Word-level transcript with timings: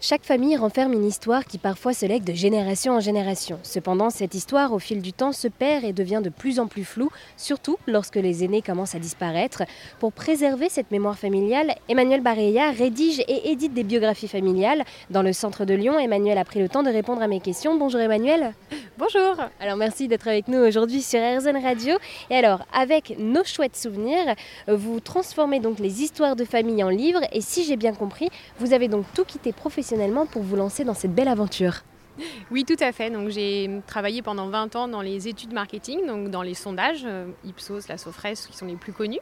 Chaque 0.00 0.24
famille 0.24 0.56
renferme 0.56 0.92
une 0.92 1.04
histoire 1.04 1.44
qui 1.44 1.58
parfois 1.58 1.92
se 1.92 2.06
lègue 2.06 2.22
de 2.22 2.32
génération 2.32 2.92
en 2.92 3.00
génération. 3.00 3.58
Cependant, 3.64 4.10
cette 4.10 4.34
histoire, 4.34 4.72
au 4.72 4.78
fil 4.78 5.02
du 5.02 5.12
temps, 5.12 5.32
se 5.32 5.48
perd 5.48 5.82
et 5.82 5.92
devient 5.92 6.20
de 6.22 6.30
plus 6.30 6.60
en 6.60 6.68
plus 6.68 6.84
floue, 6.84 7.10
surtout 7.36 7.78
lorsque 7.88 8.14
les 8.14 8.44
aînés 8.44 8.62
commencent 8.62 8.94
à 8.94 9.00
disparaître. 9.00 9.64
Pour 9.98 10.12
préserver 10.12 10.68
cette 10.68 10.92
mémoire 10.92 11.18
familiale, 11.18 11.74
Emmanuel 11.88 12.20
Barreya 12.20 12.70
rédige 12.70 13.18
et 13.26 13.50
édite 13.50 13.74
des 13.74 13.82
biographies 13.82 14.28
familiales. 14.28 14.84
Dans 15.10 15.22
le 15.22 15.32
centre 15.32 15.64
de 15.64 15.74
Lyon, 15.74 15.98
Emmanuel 15.98 16.38
a 16.38 16.44
pris 16.44 16.60
le 16.60 16.68
temps 16.68 16.84
de 16.84 16.90
répondre 16.90 17.20
à 17.20 17.26
mes 17.26 17.40
questions. 17.40 17.76
Bonjour 17.76 18.00
Emmanuel. 18.00 18.54
Bonjour. 18.98 19.36
Alors 19.60 19.76
merci 19.76 20.08
d'être 20.08 20.26
avec 20.26 20.48
nous 20.48 20.58
aujourd'hui 20.58 21.02
sur 21.02 21.20
RZN 21.20 21.62
Radio. 21.62 21.98
Et 22.30 22.34
alors, 22.34 22.66
avec 22.72 23.14
nos 23.16 23.44
chouettes 23.44 23.76
souvenirs, 23.76 24.34
vous 24.66 24.98
transformez 24.98 25.60
donc 25.60 25.78
les 25.78 26.02
histoires 26.02 26.34
de 26.34 26.44
famille 26.44 26.82
en 26.82 26.88
livres. 26.88 27.20
Et 27.30 27.40
si 27.40 27.62
j'ai 27.62 27.76
bien 27.76 27.94
compris, 27.94 28.28
vous 28.58 28.72
avez 28.72 28.88
donc 28.88 29.04
tout 29.14 29.24
quitté 29.24 29.52
professionnellement 29.52 30.26
pour 30.26 30.42
vous 30.42 30.56
lancer 30.56 30.82
dans 30.82 30.94
cette 30.94 31.14
belle 31.14 31.28
aventure 31.28 31.84
oui, 32.50 32.64
tout 32.64 32.76
à 32.80 32.92
fait. 32.92 33.10
Donc, 33.10 33.28
j'ai 33.30 33.70
travaillé 33.86 34.22
pendant 34.22 34.48
20 34.48 34.76
ans 34.76 34.88
dans 34.88 35.00
les 35.00 35.28
études 35.28 35.52
marketing, 35.52 36.06
donc 36.06 36.30
dans 36.30 36.42
les 36.42 36.54
sondages, 36.54 37.02
euh, 37.04 37.26
Ipsos, 37.44 37.88
la 37.88 37.98
Sofres, 37.98 38.46
qui 38.50 38.56
sont 38.56 38.66
les 38.66 38.76
plus 38.76 38.92
connus. 38.92 39.20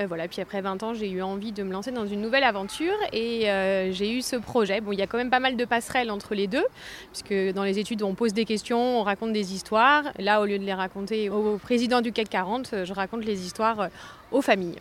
Euh, 0.00 0.06
voilà. 0.06 0.28
Puis 0.28 0.40
après 0.40 0.60
20 0.60 0.82
ans, 0.82 0.94
j'ai 0.94 1.10
eu 1.10 1.22
envie 1.22 1.52
de 1.52 1.62
me 1.62 1.72
lancer 1.72 1.90
dans 1.90 2.06
une 2.06 2.20
nouvelle 2.20 2.44
aventure 2.44 2.94
et 3.12 3.50
euh, 3.50 3.92
j'ai 3.92 4.12
eu 4.12 4.22
ce 4.22 4.36
projet. 4.36 4.80
Bon, 4.80 4.92
il 4.92 4.98
y 4.98 5.02
a 5.02 5.06
quand 5.06 5.18
même 5.18 5.30
pas 5.30 5.40
mal 5.40 5.56
de 5.56 5.64
passerelles 5.64 6.10
entre 6.10 6.34
les 6.34 6.46
deux, 6.46 6.64
puisque 7.12 7.54
dans 7.54 7.64
les 7.64 7.78
études, 7.78 8.02
on 8.02 8.14
pose 8.14 8.32
des 8.32 8.44
questions, 8.44 9.00
on 9.00 9.02
raconte 9.02 9.32
des 9.32 9.54
histoires. 9.54 10.04
Là, 10.18 10.40
au 10.40 10.44
lieu 10.44 10.58
de 10.58 10.64
les 10.64 10.74
raconter 10.74 11.30
au 11.30 11.58
président 11.58 12.00
du 12.00 12.12
CAC 12.12 12.28
40, 12.28 12.84
je 12.84 12.92
raconte 12.92 13.24
les 13.24 13.46
histoires 13.46 13.88
aux 14.32 14.42
familles. 14.42 14.76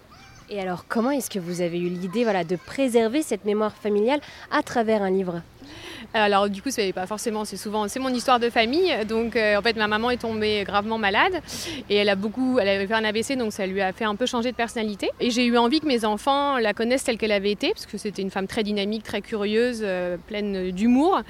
Et 0.52 0.60
alors, 0.60 0.86
comment 0.88 1.12
est-ce 1.12 1.30
que 1.30 1.38
vous 1.38 1.62
avez 1.62 1.80
eu 1.80 1.90
l'idée 1.90 2.24
voilà, 2.24 2.44
de 2.44 2.56
préserver 2.56 3.22
cette 3.22 3.46
mémoire 3.46 3.76
familiale 3.76 4.20
à 4.52 4.64
travers 4.64 5.04
un 5.04 5.12
livre? 5.12 5.44
Alors 6.14 6.50
du 6.50 6.62
coup, 6.62 6.70
c'est 6.72 6.92
pas 6.94 7.06
forcément, 7.06 7.46
c'est 7.46 7.58
souvent, 7.58 7.88
c'est 7.88 8.00
mon 8.00 8.10
histoire 8.10 8.40
de 8.40 8.50
famille. 8.50 8.94
Donc 9.08 9.36
euh, 9.36 9.58
en 9.58 9.62
fait, 9.62 9.76
ma 9.76 9.88
maman 9.88 10.10
est 10.10 10.22
tombée 10.22 10.64
gravement 10.66 10.98
malade 10.98 11.42
et 11.90 11.96
elle 11.96 12.10
a 12.10 12.16
beaucoup, 12.16 12.60
elle 12.60 12.68
avait 12.68 12.88
fait 12.88 12.94
un 12.94 13.04
AVC, 13.04 13.38
donc 13.38 13.54
ça 13.54 13.66
lui 13.66 13.82
a 13.82 13.94
fait 13.94 14.06
un 14.06 14.16
peu 14.16 14.26
changer 14.26 14.52
de 14.52 14.56
personnalité. 14.56 15.10
Et 15.20 15.30
j'ai 15.30 15.46
eu 15.46 15.58
envie 15.58 15.80
que 15.80 15.88
mes 15.88 16.06
enfants 16.06 16.58
la 16.58 16.74
connaissent 16.74 17.04
telle 17.04 17.18
qu'elle 17.18 17.32
avait 17.32 17.52
été, 17.52 17.70
parce 17.70 17.86
que 17.86 17.98
c'était 17.98 18.22
une 18.22 18.32
femme 18.32 18.48
très 18.48 18.64
dynamique, 18.64 19.04
très 19.04 19.22
curieuse, 19.22 19.82
euh, 19.84 20.18
pleine 20.28 20.72
d'humour, 20.72 21.22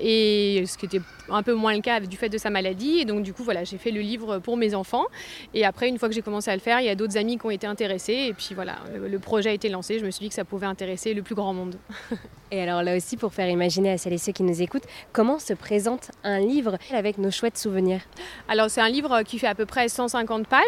et 0.00 0.64
ce 0.66 0.78
qui 0.78 0.86
était 0.86 1.00
un 1.30 1.42
peu 1.42 1.54
moins 1.54 1.74
le 1.74 1.80
cas 1.80 2.00
du 2.00 2.16
fait 2.16 2.28
de 2.28 2.38
sa 2.38 2.50
maladie. 2.50 3.00
Et 3.00 3.04
donc 3.04 3.22
du 3.22 3.32
coup, 3.32 3.42
voilà, 3.42 3.64
j'ai 3.64 3.78
fait 3.78 3.90
le 3.90 4.00
livre 4.00 4.38
pour 4.38 4.56
mes 4.56 4.74
enfants. 4.74 5.06
Et 5.54 5.64
après, 5.64 5.88
une 5.88 5.98
fois 5.98 6.08
que 6.08 6.14
j'ai 6.14 6.22
commencé 6.22 6.50
à 6.50 6.54
le 6.54 6.60
faire, 6.60 6.80
il 6.80 6.86
y 6.86 6.90
a 6.90 6.94
d'autres 6.94 7.16
amis 7.16 7.38
qui 7.38 7.46
ont 7.46 7.50
été 7.50 7.66
intéressés. 7.66 8.26
Et 8.28 8.32
puis 8.32 8.54
voilà, 8.54 8.76
le 8.94 9.18
projet 9.18 9.50
a 9.50 9.52
été 9.52 9.68
lancé. 9.68 9.98
Je 9.98 10.06
me 10.06 10.10
suis 10.10 10.24
dit 10.24 10.28
que 10.28 10.34
ça 10.34 10.44
pouvait 10.44 10.66
intéresser 10.66 11.14
le 11.14 11.22
plus 11.22 11.34
grand 11.34 11.52
monde. 11.52 11.76
et 12.50 12.62
alors 12.62 12.82
là 12.82 12.96
aussi, 12.96 13.16
pour 13.16 13.32
faire 13.32 13.48
imaginer 13.48 13.87
à 13.90 13.98
celles 13.98 14.12
et 14.12 14.18
ceux 14.18 14.32
qui 14.32 14.42
nous 14.42 14.62
écoutent, 14.62 14.84
comment 15.12 15.38
se 15.38 15.52
présente 15.52 16.10
un 16.24 16.40
livre 16.40 16.78
avec 16.92 17.18
nos 17.18 17.30
chouettes 17.30 17.58
souvenirs 17.58 18.00
Alors 18.48 18.70
c'est 18.70 18.80
un 18.80 18.88
livre 18.88 19.22
qui 19.22 19.38
fait 19.38 19.46
à 19.46 19.54
peu 19.54 19.66
près 19.66 19.88
150 19.88 20.46
pages. 20.46 20.60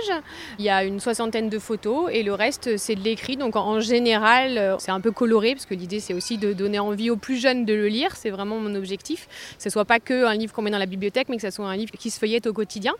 Il 0.59 0.65
y 0.65 0.69
a 0.69 0.85
une 0.85 1.01
soixantaine 1.01 1.48
de 1.48 1.59
photos 1.59 2.11
et 2.13 2.23
le 2.23 2.35
reste 2.35 2.77
c'est 2.77 2.95
de 2.95 3.01
l'écrit. 3.01 3.37
Donc 3.37 3.57
en 3.57 3.81
général 3.81 4.77
c'est 4.79 4.91
un 4.91 5.01
peu 5.01 5.11
coloré 5.11 5.55
parce 5.55 5.67
que 5.67 5.75
l'idée 5.75 6.01
c'est 6.01 6.15
aussi 6.15 6.39
de 6.39 6.53
donner 6.53 6.79
envie 6.79 7.11
aux 7.11 7.17
plus 7.17 7.37
jeunes 7.37 7.65
de 7.65 7.75
le 7.75 7.89
lire. 7.89 8.17
C'est 8.17 8.31
vraiment 8.31 8.59
mon 8.59 8.75
objectif. 8.75 9.27
Que 9.57 9.63
ce 9.63 9.71
soit 9.71 9.85
pas 9.85 10.01
que 10.01 10.25
un 10.25 10.35
livre 10.35 10.53
qu'on 10.53 10.63
met 10.63 10.71
dans 10.71 10.79
la 10.79 10.87
bibliothèque 10.87 11.29
mais 11.29 11.37
que 11.37 11.43
ce 11.43 11.51
soit 11.51 11.67
un 11.67 11.77
livre 11.77 11.93
qui 11.98 12.11
se 12.11 12.19
feuillette 12.19 12.47
au 12.47 12.53
quotidien. 12.53 12.95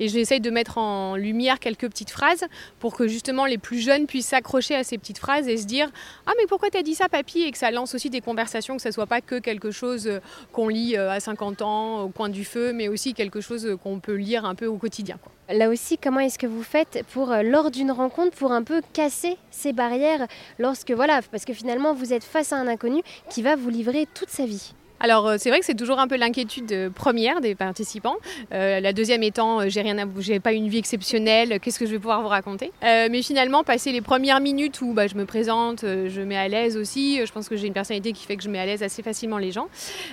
Et 0.00 0.08
j'essaye 0.08 0.40
de 0.40 0.50
mettre 0.50 0.78
en 0.78 1.16
lumière 1.16 1.58
quelques 1.58 1.88
petites 1.88 2.10
phrases 2.10 2.44
pour 2.80 2.96
que 2.96 3.06
justement 3.08 3.46
les 3.46 3.58
plus 3.58 3.80
jeunes 3.80 4.06
puissent 4.06 4.28
s'accrocher 4.28 4.74
à 4.74 4.84
ces 4.84 4.98
petites 4.98 5.18
phrases 5.18 5.48
et 5.48 5.56
se 5.56 5.66
dire 5.66 5.90
ah 6.26 6.32
mais 6.38 6.46
pourquoi 6.46 6.70
t'as 6.70 6.82
dit 6.82 6.94
ça 6.94 7.08
papy? 7.08 7.42
Et 7.42 7.52
que 7.52 7.58
ça 7.58 7.70
lance 7.70 7.94
aussi 7.94 8.10
des 8.10 8.20
conversations 8.20 8.76
que 8.76 8.82
ce 8.82 8.90
soit 8.90 9.06
pas 9.06 9.20
que 9.20 9.38
quelque 9.38 9.61
chose 9.70 10.20
qu'on 10.52 10.68
lit 10.68 10.96
euh, 10.96 11.10
à 11.10 11.20
50 11.20 11.62
ans 11.62 12.02
au 12.02 12.08
coin 12.08 12.28
du 12.28 12.44
feu, 12.44 12.72
mais 12.72 12.88
aussi 12.88 13.14
quelque 13.14 13.40
chose 13.40 13.76
qu'on 13.82 14.00
peut 14.00 14.14
lire 14.14 14.44
un 14.44 14.54
peu 14.54 14.66
au 14.66 14.76
quotidien. 14.76 15.18
Là 15.48 15.68
aussi, 15.68 15.98
comment 15.98 16.20
est-ce 16.20 16.38
que 16.38 16.46
vous 16.46 16.62
faites 16.62 17.04
pour, 17.12 17.30
euh, 17.30 17.42
lors 17.42 17.70
d'une 17.70 17.90
rencontre, 17.90 18.36
pour 18.36 18.52
un 18.52 18.62
peu 18.62 18.80
casser 18.92 19.36
ces 19.50 19.72
barrières 19.72 20.26
lorsque, 20.58 20.92
voilà, 20.92 21.20
parce 21.30 21.44
que 21.44 21.52
finalement 21.52 21.94
vous 21.94 22.12
êtes 22.12 22.24
face 22.24 22.52
à 22.52 22.56
un 22.56 22.66
inconnu 22.66 23.02
qui 23.28 23.42
va 23.42 23.56
vous 23.56 23.68
livrer 23.68 24.06
toute 24.14 24.30
sa 24.30 24.46
vie? 24.46 24.72
Alors 25.02 25.26
euh, 25.26 25.36
c'est 25.36 25.50
vrai 25.50 25.58
que 25.58 25.66
c'est 25.66 25.74
toujours 25.74 25.98
un 25.98 26.06
peu 26.06 26.16
l'inquiétude 26.16 26.70
euh, 26.70 26.88
première 26.88 27.40
des 27.40 27.56
participants. 27.56 28.14
Euh, 28.54 28.78
la 28.78 28.92
deuxième 28.92 29.24
étant, 29.24 29.68
j'ai 29.68 29.80
rien 29.80 29.98
à 29.98 30.04
j'ai 30.20 30.38
pas 30.38 30.52
une 30.52 30.68
vie 30.68 30.78
exceptionnelle, 30.78 31.58
qu'est-ce 31.60 31.80
que 31.80 31.86
je 31.86 31.90
vais 31.90 31.98
pouvoir 31.98 32.22
vous 32.22 32.28
raconter? 32.28 32.70
Mais 32.82 33.22
finalement, 33.22 33.64
passer 33.64 33.90
les 33.90 34.00
premières 34.00 34.38
minutes 34.38 34.80
où 34.80 34.92
bah, 34.92 35.08
je 35.08 35.16
me 35.16 35.24
présente, 35.24 35.80
je 35.82 36.20
mets 36.20 36.36
à 36.36 36.46
l'aise 36.46 36.76
aussi. 36.76 37.20
Je 37.24 37.32
pense 37.32 37.48
que 37.48 37.56
j'ai 37.56 37.66
une 37.66 37.72
personnalité 37.72 38.12
qui 38.12 38.24
fait 38.24 38.36
que 38.36 38.44
je 38.44 38.48
mets 38.48 38.60
à 38.60 38.66
l'aise 38.66 38.82
assez 38.82 39.02
facilement 39.02 39.38
les 39.38 39.50
gens. 39.50 39.66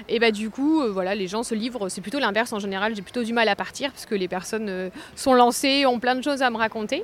Et 0.07 0.17
bah 0.17 0.31
du 0.31 0.49
coup, 0.49 0.81
voilà, 0.89 1.13
les 1.13 1.27
gens 1.27 1.43
se 1.43 1.53
livrent. 1.53 1.89
C'est 1.89 2.01
plutôt 2.01 2.19
l'inverse 2.19 2.51
en 2.53 2.59
général. 2.59 2.95
J'ai 2.95 3.01
plutôt 3.03 3.23
du 3.23 3.33
mal 3.33 3.47
à 3.47 3.55
partir 3.55 3.91
parce 3.91 4.07
que 4.07 4.15
les 4.15 4.27
personnes 4.27 4.89
sont 5.15 5.33
lancées, 5.33 5.85
ont 5.85 5.99
plein 5.99 6.15
de 6.15 6.23
choses 6.23 6.41
à 6.41 6.49
me 6.49 6.57
raconter. 6.57 7.03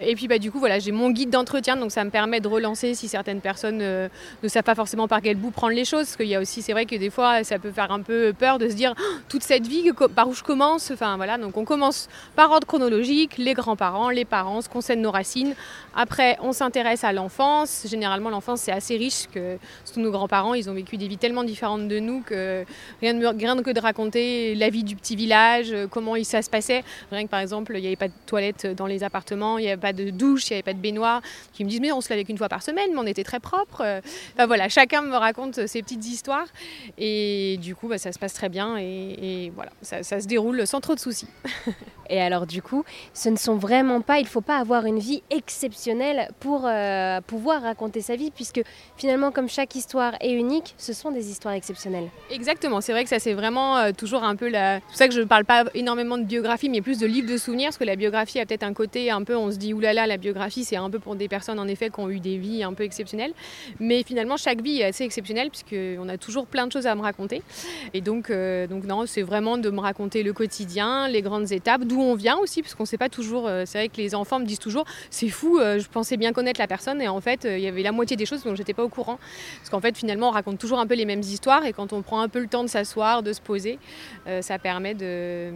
Et 0.00 0.14
puis 0.14 0.28
bah 0.28 0.38
du 0.38 0.50
coup, 0.50 0.58
voilà, 0.58 0.78
j'ai 0.78 0.92
mon 0.92 1.10
guide 1.10 1.30
d'entretien, 1.30 1.76
donc 1.76 1.92
ça 1.92 2.04
me 2.04 2.10
permet 2.10 2.40
de 2.40 2.48
relancer 2.48 2.94
si 2.94 3.08
certaines 3.08 3.40
personnes 3.40 3.78
ne 3.78 4.48
savent 4.48 4.62
pas 4.62 4.74
forcément 4.74 5.08
par 5.08 5.20
quel 5.20 5.36
bout 5.36 5.50
prendre 5.50 5.74
les 5.74 5.84
choses. 5.84 6.06
Parce 6.06 6.16
qu'il 6.16 6.28
y 6.28 6.34
a 6.34 6.40
aussi, 6.40 6.62
c'est 6.62 6.72
vrai 6.72 6.86
que 6.86 6.96
des 6.96 7.10
fois 7.10 7.25
ça 7.42 7.58
peut 7.58 7.70
faire 7.70 7.90
un 7.92 8.00
peu 8.00 8.32
peur 8.32 8.58
de 8.58 8.68
se 8.68 8.74
dire 8.74 8.94
oh, 8.98 9.02
toute 9.28 9.42
cette 9.42 9.66
vie, 9.66 9.90
par 10.14 10.28
où 10.28 10.34
je 10.34 10.42
commence? 10.42 10.90
Enfin 10.90 11.16
voilà, 11.16 11.38
donc 11.38 11.56
on 11.56 11.64
commence 11.64 12.08
par 12.34 12.50
ordre 12.50 12.66
chronologique, 12.66 13.38
les 13.38 13.54
grands-parents, 13.54 14.10
les 14.10 14.24
parents, 14.24 14.60
ce 14.60 14.68
qu'on 14.68 14.80
sait 14.80 14.96
de 14.96 15.00
nos 15.00 15.10
racines. 15.10 15.54
Après, 15.94 16.36
on 16.40 16.52
s'intéresse 16.52 17.04
à 17.04 17.12
l'enfance. 17.12 17.86
Généralement, 17.88 18.30
l'enfance 18.30 18.60
c'est 18.62 18.72
assez 18.72 18.96
riche 18.96 19.26
que 19.32 19.56
tous 19.92 20.00
nos 20.00 20.10
grands-parents, 20.10 20.54
ils 20.54 20.68
ont 20.68 20.74
vécu 20.74 20.96
des 20.96 21.08
vies 21.08 21.18
tellement 21.18 21.44
différentes 21.44 21.88
de 21.88 21.98
nous 21.98 22.20
que 22.20 22.64
rien, 23.00 23.14
de, 23.14 23.26
rien 23.26 23.62
que 23.62 23.70
de 23.70 23.80
raconter 23.80 24.54
la 24.54 24.70
vie 24.70 24.84
du 24.84 24.96
petit 24.96 25.16
village, 25.16 25.74
comment 25.90 26.14
ça 26.22 26.42
se 26.42 26.50
passait. 26.50 26.84
Rien 27.10 27.24
que 27.24 27.30
par 27.30 27.40
exemple, 27.40 27.72
il 27.76 27.80
n'y 27.80 27.86
avait 27.86 27.96
pas 27.96 28.08
de 28.08 28.14
toilettes 28.26 28.66
dans 28.66 28.86
les 28.86 29.04
appartements, 29.04 29.58
il 29.58 29.62
n'y 29.62 29.70
avait 29.70 29.80
pas 29.80 29.92
de 29.92 30.10
douche, 30.10 30.50
il 30.50 30.52
n'y 30.52 30.56
avait 30.56 30.62
pas 30.62 30.74
de 30.74 30.80
baignoire. 30.80 31.22
Qui 31.52 31.64
me 31.64 31.70
disent 31.70 31.80
mais 31.80 31.92
on 31.92 32.00
se 32.00 32.10
lavait 32.10 32.24
qu'une 32.24 32.38
fois 32.38 32.48
par 32.48 32.62
semaine, 32.62 32.90
mais 32.92 32.98
on 32.98 33.06
était 33.06 33.24
très 33.24 33.40
propre. 33.40 33.82
Enfin 34.34 34.46
voilà, 34.46 34.68
chacun 34.68 35.02
me 35.02 35.16
raconte 35.16 35.66
ses 35.66 35.82
petites 35.82 36.06
histoires 36.06 36.46
et 37.16 37.56
du 37.56 37.74
coup, 37.74 37.88
bah, 37.88 37.98
ça 37.98 38.12
se 38.12 38.18
passe 38.18 38.34
très 38.34 38.48
bien 38.48 38.76
et, 38.78 39.50
voilà, 39.54 39.70
ça, 39.82 40.02
se 40.02 40.26
déroule 40.26 40.66
sans 40.66 40.80
trop 40.80 40.94
de 40.94 41.00
soucis. 41.00 41.28
et 42.10 42.20
alors 42.20 42.46
du 42.46 42.62
coup, 42.62 42.84
ce 43.14 43.28
ne 43.28 43.36
sont 43.36 43.56
vraiment 43.56 44.00
pas, 44.00 44.18
il 44.18 44.24
ne 44.24 44.28
faut 44.28 44.40
pas 44.40 44.58
avoir 44.58 44.84
une 44.86 44.98
vie 44.98 45.22
exceptionnelle 45.30 46.28
pour 46.40 46.62
euh, 46.66 47.20
pouvoir 47.20 47.62
raconter 47.62 48.00
sa 48.00 48.16
vie, 48.16 48.30
puisque 48.30 48.60
finalement, 48.96 49.30
comme 49.30 49.48
chaque 49.48 49.74
histoire 49.74 50.14
est 50.20 50.32
unique, 50.32 50.74
ce 50.76 50.92
sont 50.92 51.10
des 51.10 51.30
histoires 51.30 51.54
exceptionnelles. 51.54 52.08
Exactement, 52.30 52.80
c'est 52.80 52.92
vrai 52.92 53.04
que 53.04 53.10
ça 53.10 53.18
c'est 53.18 53.34
vraiment 53.34 53.78
euh, 53.78 53.92
toujours 53.96 54.24
un 54.24 54.36
peu 54.36 54.48
la... 54.48 54.76
C'est 54.76 54.86
pour 54.86 54.96
ça 54.96 55.08
que 55.08 55.14
je 55.14 55.20
ne 55.20 55.24
parle 55.24 55.44
pas 55.44 55.64
énormément 55.74 56.18
de 56.18 56.24
biographie, 56.24 56.68
mais 56.68 56.80
plus 56.80 56.98
de 56.98 57.06
livres 57.06 57.30
de 57.30 57.38
souvenirs, 57.38 57.68
parce 57.68 57.78
que 57.78 57.84
la 57.84 57.96
biographie 57.96 58.40
a 58.40 58.46
peut-être 58.46 58.64
un 58.64 58.74
côté 58.74 59.10
un 59.10 59.22
peu, 59.24 59.36
on 59.36 59.50
se 59.50 59.56
dit, 59.56 59.72
oulala, 59.72 60.06
la 60.06 60.16
biographie 60.16 60.64
c'est 60.64 60.76
un 60.76 60.90
peu 60.90 60.98
pour 60.98 61.16
des 61.16 61.28
personnes 61.28 61.58
en 61.58 61.68
effet 61.68 61.90
qui 61.90 62.00
ont 62.00 62.10
eu 62.10 62.20
des 62.20 62.36
vies 62.36 62.62
un 62.62 62.74
peu 62.74 62.84
exceptionnelles. 62.84 63.32
Mais 63.80 64.02
finalement, 64.02 64.36
chaque 64.36 64.60
vie 64.60 64.80
est 64.80 64.84
assez 64.84 65.04
exceptionnelle, 65.04 65.50
puisqu'on 65.50 66.08
a 66.08 66.18
toujours 66.18 66.46
plein 66.46 66.66
de 66.66 66.72
choses 66.72 66.86
à 66.86 66.94
me 66.96 67.02
raconter 67.02 67.42
et 67.94 68.00
donc, 68.00 68.30
euh, 68.30 68.66
donc 68.66 68.84
non, 68.84 69.06
c'est 69.06 69.22
vraiment 69.22 69.58
de 69.58 69.70
me 69.70 69.80
raconter 69.80 70.22
le 70.22 70.32
quotidien, 70.32 71.08
les 71.08 71.22
grandes 71.22 71.52
étapes, 71.52 71.84
d'où 71.84 72.00
on 72.00 72.14
vient 72.14 72.36
aussi, 72.38 72.62
parce 72.62 72.74
qu'on 72.74 72.82
ne 72.84 72.88
sait 72.88 72.98
pas 72.98 73.08
toujours. 73.08 73.46
Euh, 73.46 73.64
c'est 73.66 73.78
vrai 73.78 73.88
que 73.88 73.96
les 73.96 74.14
enfants 74.14 74.38
me 74.38 74.44
disent 74.44 74.58
toujours, 74.58 74.84
c'est 75.10 75.28
fou, 75.28 75.58
euh, 75.58 75.78
je 75.78 75.88
pensais 75.88 76.16
bien 76.16 76.32
connaître 76.32 76.60
la 76.60 76.66
personne, 76.66 77.00
et 77.00 77.08
en 77.08 77.20
fait, 77.20 77.44
il 77.44 77.60
y 77.60 77.68
avait 77.68 77.82
la 77.82 77.92
moitié 77.92 78.16
des 78.16 78.26
choses 78.26 78.42
dont 78.44 78.54
j'étais 78.54 78.74
pas 78.74 78.84
au 78.84 78.88
courant. 78.88 79.18
Parce 79.58 79.70
qu'en 79.70 79.80
fait, 79.80 79.96
finalement, 79.96 80.28
on 80.28 80.32
raconte 80.32 80.58
toujours 80.58 80.78
un 80.78 80.86
peu 80.86 80.94
les 80.94 81.04
mêmes 81.04 81.20
histoires, 81.20 81.64
et 81.64 81.72
quand 81.72 81.92
on 81.92 82.02
prend 82.02 82.20
un 82.20 82.28
peu 82.28 82.40
le 82.40 82.48
temps 82.48 82.62
de 82.62 82.68
s'asseoir, 82.68 83.22
de 83.22 83.32
se 83.32 83.40
poser, 83.40 83.78
ça 84.40 84.58
permet 84.58 84.94
de, 84.94 85.50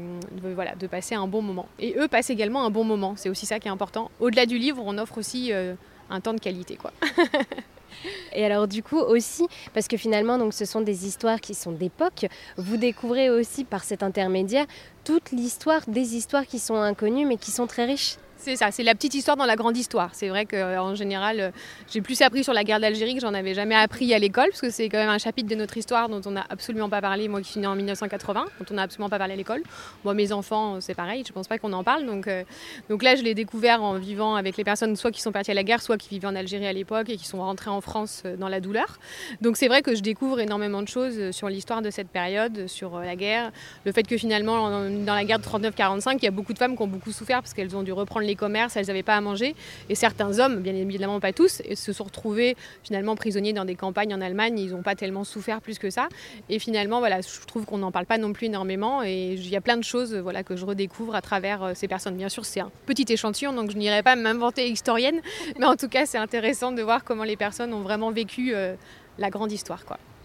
voilà, 0.54 0.74
de 0.74 0.86
passer 0.86 1.14
un 1.14 1.26
bon 1.26 1.42
moment. 1.42 1.66
Et 1.78 1.94
eux 1.98 2.08
passent 2.08 2.30
également 2.30 2.64
un 2.64 2.70
bon 2.70 2.84
moment, 2.84 3.14
c'est 3.16 3.28
aussi 3.28 3.46
ça 3.46 3.58
qui 3.58 3.68
est 3.68 3.70
important. 3.70 4.10
Au-delà 4.20 4.46
du 4.46 4.58
livre, 4.58 4.82
on 4.84 4.96
offre 4.98 5.18
aussi 5.18 5.52
un 5.52 6.20
temps 6.20 6.34
de 6.34 6.40
qualité, 6.40 6.76
quoi. 6.76 6.92
Et 8.32 8.44
alors 8.44 8.68
du 8.68 8.82
coup 8.82 8.98
aussi, 8.98 9.46
parce 9.74 9.88
que 9.88 9.96
finalement 9.96 10.38
donc 10.38 10.54
ce 10.54 10.64
sont 10.64 10.80
des 10.80 11.06
histoires 11.06 11.40
qui 11.40 11.54
sont 11.54 11.72
d'époque, 11.72 12.26
vous 12.56 12.76
découvrez 12.76 13.30
aussi 13.30 13.64
par 13.64 13.84
cet 13.84 14.02
intermédiaire 14.02 14.66
toute 15.04 15.32
l'histoire 15.32 15.82
des 15.86 16.16
histoires 16.16 16.46
qui 16.46 16.58
sont 16.58 16.76
inconnues 16.76 17.26
mais 17.26 17.36
qui 17.36 17.50
sont 17.50 17.66
très 17.66 17.84
riches. 17.84 18.16
C'est 18.42 18.56
ça, 18.56 18.70
c'est 18.70 18.82
la 18.82 18.94
petite 18.94 19.12
histoire 19.12 19.36
dans 19.36 19.44
la 19.44 19.54
grande 19.54 19.76
histoire. 19.76 20.14
C'est 20.14 20.30
vrai 20.30 20.46
qu'en 20.46 20.94
général, 20.94 21.40
euh, 21.40 21.50
j'ai 21.90 22.00
plus 22.00 22.22
appris 22.22 22.42
sur 22.42 22.54
la 22.54 22.64
guerre 22.64 22.80
d'Algérie 22.80 23.14
que 23.14 23.20
j'en 23.20 23.34
avais 23.34 23.52
jamais 23.52 23.74
appris 23.74 24.14
à 24.14 24.18
l'école, 24.18 24.48
parce 24.48 24.62
que 24.62 24.70
c'est 24.70 24.88
quand 24.88 24.96
même 24.96 25.10
un 25.10 25.18
chapitre 25.18 25.46
de 25.46 25.54
notre 25.54 25.76
histoire 25.76 26.08
dont 26.08 26.22
on 26.24 26.30
n'a 26.30 26.46
absolument 26.48 26.88
pas 26.88 27.02
parlé, 27.02 27.28
moi 27.28 27.42
qui 27.42 27.50
suis 27.50 27.60
née 27.60 27.66
en 27.66 27.76
1980, 27.76 28.46
dont 28.58 28.64
on 28.70 28.74
n'a 28.74 28.82
absolument 28.84 29.10
pas 29.10 29.18
parlé 29.18 29.34
à 29.34 29.36
l'école. 29.36 29.62
Moi, 30.04 30.14
mes 30.14 30.32
enfants, 30.32 30.80
c'est 30.80 30.94
pareil, 30.94 31.22
je 31.26 31.34
pense 31.34 31.48
pas 31.48 31.58
qu'on 31.58 31.74
en 31.74 31.84
parle. 31.84 32.06
Donc, 32.06 32.28
euh, 32.28 32.44
donc 32.88 33.02
là, 33.02 33.14
je 33.14 33.22
l'ai 33.22 33.34
découvert 33.34 33.82
en 33.82 33.98
vivant 33.98 34.36
avec 34.36 34.56
les 34.56 34.64
personnes 34.64 34.96
soit 34.96 35.10
qui 35.10 35.20
sont 35.20 35.32
parties 35.32 35.50
à 35.50 35.54
la 35.54 35.62
guerre, 35.62 35.82
soit 35.82 35.98
qui 35.98 36.08
vivaient 36.08 36.28
en 36.28 36.34
Algérie 36.34 36.66
à 36.66 36.72
l'époque 36.72 37.10
et 37.10 37.18
qui 37.18 37.26
sont 37.26 37.40
rentrées 37.40 37.68
en 37.68 37.82
France 37.82 38.22
euh, 38.24 38.36
dans 38.36 38.48
la 38.48 38.60
douleur. 38.60 38.98
Donc 39.42 39.58
c'est 39.58 39.68
vrai 39.68 39.82
que 39.82 39.94
je 39.94 40.00
découvre 40.00 40.40
énormément 40.40 40.80
de 40.80 40.88
choses 40.88 41.30
sur 41.32 41.50
l'histoire 41.50 41.82
de 41.82 41.90
cette 41.90 42.08
période, 42.08 42.68
sur 42.68 43.00
la 43.00 43.16
guerre, 43.16 43.52
le 43.84 43.92
fait 43.92 44.04
que 44.04 44.16
finalement, 44.16 44.70
dans 44.88 45.14
la 45.14 45.24
guerre 45.26 45.40
de 45.40 45.44
39-45, 45.44 46.14
il 46.16 46.24
y 46.24 46.26
a 46.26 46.30
beaucoup 46.30 46.54
de 46.54 46.58
femmes 46.58 46.74
qui 46.74 46.82
ont 46.82 46.86
beaucoup 46.86 47.12
souffert 47.12 47.42
parce 47.42 47.52
qu'elles 47.52 47.76
ont 47.76 47.82
dû 47.82 47.92
reprendre 47.92 48.29
les 48.30 48.36
commerces, 48.36 48.76
elles 48.76 48.86
n'avaient 48.86 49.02
pas 49.02 49.16
à 49.16 49.20
manger. 49.20 49.54
Et 49.88 49.94
certains 49.94 50.38
hommes, 50.38 50.60
bien 50.60 50.74
évidemment 50.74 51.20
pas 51.20 51.32
tous, 51.32 51.62
se 51.74 51.92
sont 51.92 52.04
retrouvés 52.04 52.56
finalement 52.84 53.16
prisonniers 53.16 53.52
dans 53.52 53.64
des 53.64 53.74
campagnes 53.74 54.14
en 54.14 54.20
Allemagne. 54.20 54.58
Ils 54.58 54.70
n'ont 54.70 54.82
pas 54.82 54.94
tellement 54.94 55.24
souffert 55.24 55.60
plus 55.60 55.78
que 55.78 55.90
ça. 55.90 56.08
Et 56.48 56.58
finalement, 56.58 57.00
voilà, 57.00 57.20
je 57.20 57.46
trouve 57.46 57.64
qu'on 57.66 57.78
n'en 57.78 57.90
parle 57.90 58.06
pas 58.06 58.18
non 58.18 58.32
plus 58.32 58.46
énormément. 58.46 59.02
Et 59.02 59.34
il 59.34 59.48
y 59.48 59.56
a 59.56 59.60
plein 59.60 59.76
de 59.76 59.84
choses 59.84 60.14
voilà, 60.14 60.42
que 60.42 60.56
je 60.56 60.64
redécouvre 60.64 61.14
à 61.14 61.22
travers 61.22 61.62
euh, 61.62 61.72
ces 61.74 61.88
personnes. 61.88 62.16
Bien 62.16 62.28
sûr, 62.28 62.44
c'est 62.44 62.60
un 62.60 62.70
petit 62.86 63.06
échantillon, 63.08 63.52
donc 63.52 63.70
je 63.70 63.76
n'irai 63.76 64.02
pas 64.02 64.16
m'inventer 64.16 64.68
historienne. 64.68 65.20
Mais 65.58 65.66
en 65.66 65.76
tout 65.76 65.88
cas, 65.88 66.06
c'est 66.06 66.18
intéressant 66.18 66.72
de 66.72 66.82
voir 66.82 67.04
comment 67.04 67.24
les 67.24 67.36
personnes 67.36 67.74
ont 67.74 67.82
vraiment 67.82 68.10
vécu 68.10 68.54
euh, 68.54 68.74
la 69.18 69.30
grande 69.30 69.52
histoire. 69.52 69.82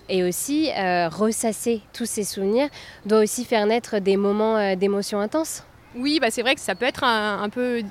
Et 0.08 0.24
aussi, 0.24 0.70
euh, 0.78 1.10
ressasser 1.10 1.82
tous 1.92 2.06
ces 2.06 2.24
souvenirs 2.24 2.70
doit 3.06 3.20
aussi 3.20 3.44
faire 3.44 3.66
naître 3.66 3.98
des 4.00 4.18
moments 4.18 4.76
d'émotion 4.76 5.20
intense. 5.20 5.64
Oui, 5.96 6.20
bah 6.20 6.30
c'est 6.30 6.42
vrai 6.42 6.56
que 6.56 6.62
ça 6.62 6.76
peut 6.76 6.86
être 6.86 7.04
un 7.04 7.50
peu 7.50 7.82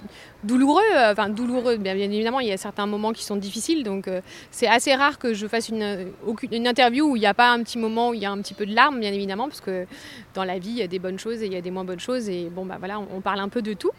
douloureux, 0.44 0.82
euh, 0.94 1.12
enfin 1.12 1.29
douloureux, 1.29 1.76
bien, 1.76 1.94
évidemment, 1.94 2.41
il 2.41 2.49
y 2.49 2.52
a 2.52 2.56
certains 2.56 2.87
moments 2.87 3.12
qui 3.12 3.25
sont 3.25 3.37
difficiles, 3.37 3.82
donc 3.82 4.08
euh, 4.08 4.20
c'est 4.50 4.67
assez 4.67 4.94
rare 4.94 5.19
que 5.19 5.35
je 5.35 5.46
fasse 5.46 5.70
une, 5.70 6.12
une 6.52 6.67
interview 6.67 7.06
où 7.11 7.17
il 7.17 7.20
n'y 7.20 7.26
a 7.26 7.35
pas 7.35 7.50
un 7.50 7.62
petit 7.62 7.79
moment 7.79 8.11
où 8.11 8.14
il 8.14 8.20
y 8.20 8.26
a 8.26 8.31
un 8.31 8.38
petit 8.38 8.55
peu 8.55 8.67
de 8.67 8.75
larmes, 8.75 9.00
bien 9.00 9.12
évidemment, 9.12 9.49
parce 9.49 9.61
que 9.61 9.87
dans 10.35 10.44
la 10.44 10.58
vie, 10.58 10.70
il 10.70 10.79
y 10.79 10.82
a 10.82 10.87
des 10.87 10.99
bonnes 10.99 11.19
choses 11.19 11.43
et 11.43 11.46
il 11.46 11.52
y 11.52 11.56
a 11.56 11.61
des 11.61 11.70
moins 11.70 11.85
bonnes 11.85 12.00
choses, 12.00 12.29
et 12.29 12.50
bon, 12.50 12.67
bah 12.67 12.76
voilà, 12.79 13.00
on, 13.00 13.20
parle 13.20 13.41
un 13.41 13.49
peu 13.49 13.62
de 13.62 13.73
tout. 13.73 13.91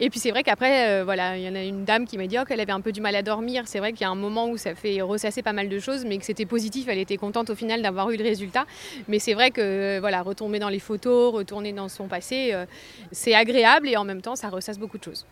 Et 0.00 0.10
puis 0.10 0.18
c'est 0.18 0.30
vrai 0.30 0.42
qu'après, 0.42 0.88
euh, 0.88 1.04
voilà, 1.04 1.36
il 1.38 1.44
y 1.44 1.48
en 1.48 1.54
a 1.54 1.62
une 1.62 1.84
dame 1.84 2.06
qui 2.06 2.18
m'a 2.18 2.26
dit 2.26 2.36
oh, 2.40 2.44
qu'elle 2.44 2.60
avait 2.60 2.72
un 2.72 2.80
peu 2.80 2.90
du 2.90 3.00
mal 3.00 3.14
à 3.14 3.22
dormir. 3.22 3.64
C'est 3.66 3.78
vrai 3.78 3.92
qu'il 3.92 4.00
y 4.00 4.04
a 4.04 4.10
un 4.10 4.16
moment 4.16 4.48
où 4.48 4.56
ça 4.56 4.74
fait 4.74 5.00
ressasser 5.00 5.42
pas 5.42 5.52
mal 5.52 5.68
de 5.68 5.78
choses, 5.78 6.04
mais 6.04 6.18
que 6.18 6.24
c'était 6.24 6.46
positif, 6.46 6.88
elle 6.88 6.98
était 6.98 7.16
contente 7.16 7.50
au 7.50 7.54
final 7.54 7.82
d'avoir 7.82 8.10
eu 8.10 8.16
le 8.16 8.24
résultat. 8.24 8.66
Mais 9.06 9.20
c'est 9.20 9.34
vrai 9.34 9.52
que, 9.52 10.00
voilà, 10.00 10.22
retomber 10.22 10.58
dans 10.58 10.68
les 10.68 10.80
photos, 10.80 11.32
retourner 11.32 11.72
dans 11.72 11.88
son 11.88 12.08
passé, 12.08 12.52
c'est 13.12 13.34
agréable 13.34 13.88
et 13.88 13.96
en 13.96 14.04
même 14.04 14.22
temps, 14.22 14.34
ça 14.34 14.48
ressasse 14.48 14.78
beaucoup 14.78 14.98
de 14.98 15.04
choses 15.04 15.24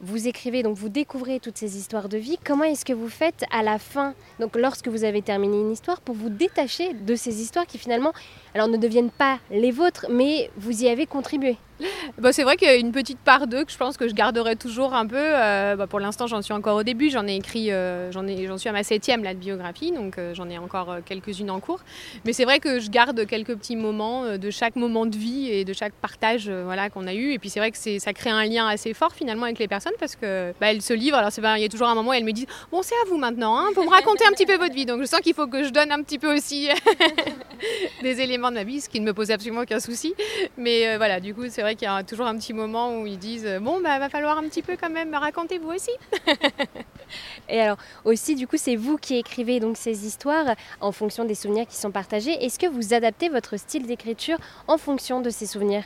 vous 0.00 0.28
écrivez, 0.28 0.62
donc 0.62 0.76
vous 0.76 0.88
découvrez 0.88 1.40
toutes 1.40 1.58
ces 1.58 1.76
histoires 1.76 2.08
de 2.08 2.18
vie. 2.18 2.38
Comment 2.44 2.64
est-ce 2.64 2.84
que 2.84 2.92
vous 2.92 3.08
faites 3.08 3.44
à 3.50 3.62
la 3.62 3.78
fin, 3.78 4.14
donc 4.40 4.56
lorsque 4.56 4.88
vous 4.88 5.04
avez 5.04 5.22
terminé 5.22 5.60
une 5.60 5.72
histoire, 5.72 6.00
pour 6.00 6.14
vous 6.14 6.30
détacher 6.30 6.94
de 6.94 7.16
ces 7.16 7.42
histoires 7.42 7.66
qui 7.66 7.78
finalement, 7.78 8.12
alors 8.54 8.68
ne 8.68 8.76
deviennent 8.76 9.10
pas 9.10 9.38
les 9.50 9.70
vôtres, 9.70 10.06
mais 10.10 10.50
vous 10.56 10.82
y 10.82 10.88
avez 10.88 11.06
contribué? 11.06 11.56
bah, 12.18 12.32
c'est 12.32 12.42
vrai 12.42 12.56
qu'il 12.56 12.68
y 12.68 12.70
a 12.70 12.76
une 12.76 12.92
petite 12.92 13.18
part 13.18 13.46
d'eux 13.46 13.64
que 13.64 13.72
je 13.72 13.76
pense 13.76 13.96
que 13.96 14.08
je 14.08 14.14
garderai 14.14 14.56
toujours 14.56 14.94
un 14.94 15.06
peu. 15.06 15.16
Euh, 15.16 15.76
bah, 15.76 15.86
pour 15.86 16.00
l'instant, 16.00 16.26
j'en 16.26 16.42
suis 16.42 16.52
encore 16.52 16.76
au 16.76 16.82
début. 16.82 17.10
J'en 17.10 17.26
ai 17.26 17.36
écrit, 17.36 17.70
euh, 17.70 18.10
j'en, 18.12 18.58
suis 18.58 18.68
à 18.68 18.72
ma 18.72 18.82
septième 18.82 19.22
là, 19.22 19.34
de 19.34 19.38
biographie, 19.38 19.92
donc 19.92 20.18
euh, 20.18 20.34
j'en 20.34 20.48
ai 20.48 20.58
encore 20.58 20.96
quelques-unes 21.04 21.50
en 21.50 21.60
cours. 21.60 21.80
Mais 22.24 22.32
c'est 22.32 22.44
vrai 22.44 22.58
que 22.58 22.80
je 22.80 22.90
garde 22.90 23.26
quelques 23.26 23.56
petits 23.56 23.76
moments 23.76 24.36
de 24.36 24.50
chaque 24.50 24.76
moment 24.76 25.06
de 25.06 25.16
vie 25.16 25.50
et 25.50 25.64
de 25.64 25.72
chaque 25.72 25.94
partage 25.94 26.50
qu'on 26.92 27.06
a 27.06 27.14
eu. 27.14 27.32
Et 27.32 27.38
puis 27.38 27.50
c'est 27.50 27.60
vrai 27.60 27.70
que 27.70 27.98
ça 27.98 28.12
crée 28.12 28.30
un 28.30 28.44
lien 28.44 28.66
assez 28.66 28.94
fort 28.94 29.12
finalement 29.12 29.44
avec 29.44 29.58
les 29.58 29.68
personnes 29.68 29.92
parce 29.98 30.16
que 30.16 30.52
bah, 30.60 30.70
elles 30.70 30.82
se 30.82 30.92
livrent. 30.92 31.18
Alors 31.18 31.32
c'est 31.32 31.42
il 31.56 31.62
y 31.62 31.64
a 31.64 31.68
toujours 31.68 31.88
un 31.88 31.94
moment 31.94 32.10
où 32.10 32.12
elles 32.12 32.24
me 32.24 32.32
disent 32.32 32.46
Bon, 32.70 32.82
c'est 32.82 32.94
à 32.94 33.08
vous 33.08 33.16
maintenant, 33.16 33.58
hein, 33.58 33.68
pour 33.74 33.84
me 33.84 33.90
raconter 33.90 34.24
un 34.26 34.32
petit 34.32 34.46
peu 34.46 34.56
votre 34.56 34.74
vie. 34.74 34.86
Donc 34.86 35.00
je 35.00 35.06
sens 35.06 35.20
qu'il 35.20 35.34
faut 35.34 35.46
que 35.46 35.64
je 35.64 35.70
donne 35.70 35.92
un 35.92 36.02
petit 36.02 36.18
peu 36.18 36.34
aussi 36.34 36.68
des 38.02 38.20
éléments 38.20 38.50
de 38.50 38.56
ma 38.56 38.64
vie, 38.64 38.80
ce 38.80 38.88
qui 38.88 39.00
ne 39.00 39.06
me 39.06 39.12
pose 39.12 39.30
absolument 39.30 39.62
aucun 39.62 39.80
souci. 39.80 40.14
Mais 40.56 40.96
voilà, 40.96 41.20
du 41.20 41.34
coup, 41.34 41.44
c'est 41.48 41.62
vrai 41.62 41.74
qu'il 41.74 41.86
y 41.86 41.90
a 41.90 42.02
toujours 42.02 42.26
un 42.26 42.36
petit 42.36 42.52
moment 42.52 43.00
où 43.00 43.06
ils 43.06 43.18
disent 43.18 43.58
bon 43.60 43.80
bah 43.80 43.98
va 43.98 44.08
falloir 44.08 44.38
un 44.38 44.42
petit 44.44 44.62
peu 44.62 44.76
quand 44.80 44.90
même 44.90 45.14
raconter 45.14 45.58
vous 45.58 45.70
aussi. 45.70 45.90
Et 47.48 47.60
alors 47.60 47.78
aussi 48.04 48.34
du 48.34 48.46
coup 48.46 48.56
c'est 48.56 48.76
vous 48.76 48.98
qui 48.98 49.16
écrivez 49.16 49.60
donc 49.60 49.76
ces 49.76 50.06
histoires 50.06 50.54
en 50.80 50.92
fonction 50.92 51.24
des 51.24 51.34
souvenirs 51.34 51.66
qui 51.66 51.76
sont 51.76 51.90
partagés. 51.90 52.32
Est-ce 52.44 52.58
que 52.58 52.66
vous 52.66 52.94
adaptez 52.94 53.28
votre 53.28 53.56
style 53.56 53.86
d'écriture 53.86 54.38
en 54.66 54.78
fonction 54.78 55.20
de 55.20 55.30
ces 55.30 55.46
souvenirs? 55.46 55.84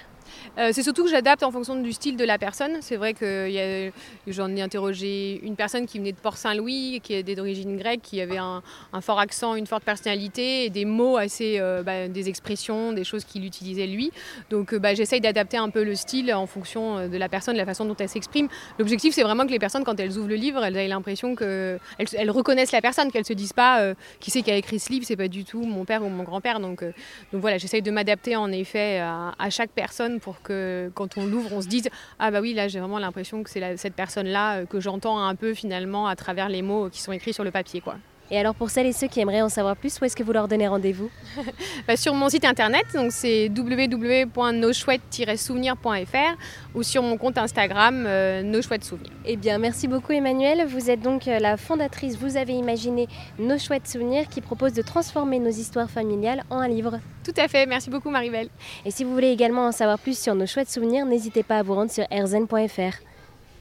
Euh, 0.59 0.71
c'est 0.73 0.83
surtout 0.83 1.05
que 1.05 1.11
j'adapte 1.11 1.43
en 1.43 1.51
fonction 1.51 1.77
du 1.77 1.93
style 1.93 2.17
de 2.17 2.25
la 2.25 2.39
personne. 2.39 2.79
C'est 2.81 2.97
vrai 2.97 3.15
que 3.15 3.91
j'en 4.27 4.55
ai 4.55 4.61
interrogé 4.61 5.41
une 5.43 5.57
personne 5.57 5.87
qui 5.87 5.99
venait 5.99 6.13
de 6.13 6.19
Port-Saint-Louis, 6.19 7.01
qui 7.03 7.15
est 7.15 7.23
d'origine 7.23 7.77
grecque, 7.77 8.03
qui 8.03 8.21
avait 8.21 8.39
un, 8.39 8.63
fort 9.01 9.19
accent, 9.19 9.55
une 9.55 9.67
forte 9.67 9.85
personnalité 9.85 10.71
des 10.71 10.85
mots 10.85 11.17
assez, 11.17 11.59
euh, 11.59 11.83
bah, 11.83 12.09
des 12.09 12.29
expressions, 12.29 12.93
des 12.93 13.05
choses 13.05 13.25
qu'il 13.25 13.45
utilisait 13.45 13.87
lui. 13.87 14.13
Donc 14.51 14.75
euh, 14.75 14.79
bah, 14.79 14.95
j'essaye 14.95 15.21
d'adapter 15.21 15.57
un 15.57 15.71
peu 15.71 15.85
le 15.85 15.95
style 15.95 16.33
en 16.35 16.47
fonction 16.47 17.09
de 17.09 17.17
la 17.17 17.29
personne, 17.29 17.55
de 17.55 17.59
la 17.59 17.67
façon 17.67 17.85
dont 17.85 17.97
elle 17.99 18.09
s'exprime. 18.09 18.49
L'objectif, 18.79 19.15
c'est 19.15 19.23
vraiment 19.23 19.47
que 19.47 19.53
les 19.53 19.59
personnes, 19.59 19.85
quand 19.85 19.99
elles 19.99 20.19
ouvrent 20.19 20.29
le 20.29 20.35
livre, 20.35 20.63
elles 20.65 20.77
aient 20.77 20.89
l'impression 20.89 21.35
qu'elles 21.35 21.81
elles 21.99 22.31
reconnaissent 22.31 22.73
la 22.73 22.83
personne, 22.83 23.11
qu'elles 23.11 23.25
se 23.25 23.33
disent 23.33 23.53
pas 23.53 23.95
qui 24.21 24.31
c'est 24.31 24.43
qui 24.43 24.51
a 24.51 24.57
écrit 24.57 24.79
ce 24.79 24.91
livre, 24.91 25.05
c'est 25.07 25.17
pas 25.17 25.29
du 25.29 25.45
tout 25.45 25.63
mon 25.63 25.85
père 25.85 26.03
ou 26.03 26.09
mon 26.09 26.23
grand-père. 26.23 26.61
Donc 26.61 26.85
voilà, 27.33 27.59
j'essaye 27.59 27.83
de 27.83 27.91
m'adapter 27.91 28.37
en 28.37 28.51
effet 28.53 29.01
à 29.01 29.51
chaque 29.51 29.71
personne 29.71 30.21
pour 30.23 30.41
que 30.41 30.91
quand 30.95 31.19
on 31.19 31.27
l'ouvre, 31.27 31.53
on 31.53 31.61
se 31.61 31.69
dise 31.69 31.91
Ah 32.19 32.31
bah 32.31 32.41
oui, 32.41 32.55
là 32.55 32.69
j'ai 32.69 32.81
vraiment 32.81 32.99
l'impression 32.99 33.43
que 33.43 33.51
c'est 33.51 33.77
cette 33.77 33.95
personne-là 33.95 34.61
euh, 34.61 34.67
que 34.67 34.81
j'entends 34.81 35.19
un 35.19 35.35
peu 35.35 35.53
finalement 35.53 36.07
à 36.07 36.17
travers 36.17 36.49
les 36.49 36.63
mots 36.63 36.89
qui 36.89 37.03
sont 37.03 37.13
écrits 37.13 37.35
sur 37.35 37.45
le 37.45 37.51
papier. 37.51 37.81
quoi. 37.81 37.97
Et 38.31 38.39
alors 38.39 38.55
pour 38.55 38.71
celles 38.71 38.87
et 38.87 38.93
ceux 38.93 39.09
qui 39.09 39.21
aimeraient 39.21 39.43
en 39.43 39.51
savoir 39.51 39.77
plus, 39.77 40.01
où 40.01 40.05
est-ce 40.05 40.15
que 40.17 40.23
vous 40.23 40.33
leur 40.33 40.49
donnez 40.49 40.67
rendez-vous 40.67 41.11
bah, 41.87 41.97
Sur 41.97 42.15
mon 42.15 42.31
site 42.31 42.47
internet, 42.47 42.87
donc 42.95 43.13
c'est 43.13 43.49
www.noschouettes-souvenirs.fr 43.49 46.37
ou 46.75 46.83
sur 46.83 47.03
mon 47.03 47.19
compte 47.19 47.37
Instagram 47.37 48.05
euh, 48.07 48.43
Nos 48.43 48.63
Chouettes 48.63 48.85
Souvenirs. 48.85 49.13
Eh 49.27 49.37
bien 49.37 49.59
merci 49.59 49.87
beaucoup 49.87 50.13
Emmanuel, 50.13 50.65
vous 50.67 50.89
êtes 50.91 51.03
donc 51.03 51.29
euh, 51.29 51.39
la 51.39 51.59
fondatrice, 51.59 52.17
vous 52.17 52.39
avez 52.39 52.55
imaginé 52.55 53.07
Nos 53.39 53.59
Chouettes 53.59 53.87
Souvenirs 53.87 54.29
qui 54.29 54.41
propose 54.41 54.73
de 54.73 54.81
transformer 54.83 55.39
nos 55.39 55.51
histoires 55.51 55.91
familiales 55.91 56.43
en 56.49 56.57
un 56.59 56.69
livre. 56.69 57.01
Tout 57.25 57.35
à 57.37 57.49
fait, 57.49 57.67
merci 57.67 57.91
beaucoup 57.91 58.09
Maribel. 58.09 58.49
Et 58.87 58.91
si 58.91 59.05
vous 59.05 59.13
voulez 59.13 59.31
également 59.31 59.67
en 59.67 59.73
savoir 59.73 59.99
plus 59.99 60.19
sur 60.19 60.35
Nos 60.35 60.47
Chouettes 60.47 60.71
Souvenirs, 60.71 61.05
n'hésitez 61.05 61.43
pas 61.43 61.59
à 61.59 61.63
vous 61.63 61.75
rendre 61.75 61.91
sur 61.91 62.07
erzen.fr. 62.11 63.12